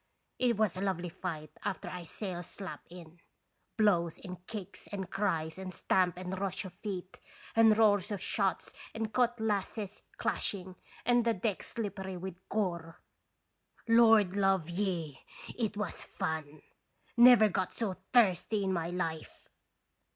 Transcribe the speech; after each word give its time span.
It 0.39 0.57
was 0.57 0.75
a 0.75 0.81
lovely 0.81 1.09
fight 1.09 1.51
after 1.63 1.87
I 1.87 2.05
sails 2.05 2.47
slap 2.47 2.81
in. 2.89 3.19
Blows 3.77 4.17
and 4.17 4.43
kicks 4.47 4.87
and 4.87 5.11
cries 5.11 5.59
and 5.59 5.71
stamp 5.71 6.17
and 6.17 6.39
rush 6.39 6.65
of 6.65 6.73
feet, 6.73 7.19
and 7.55 7.77
roar 7.77 7.97
of 7.97 8.19
shots 8.19 8.73
and 8.95 9.13
cutlasses 9.13 10.01
clashing, 10.17 10.75
and 11.05 11.23
the 11.23 11.35
deck 11.35 11.61
slippery 11.61 12.17
with 12.17 12.33
gore! 12.49 12.99
Lord 13.87 14.35
love 14.35 14.71
ye! 14.71 15.19
it 15.55 15.77
was 15.77 16.01
fun! 16.03 16.63
Never 17.15 17.47
got 17.47 17.71
so 17.73 17.93
thirsty 18.11 18.63
in 18.63 18.73
my 18.73 18.89
life 18.89 19.47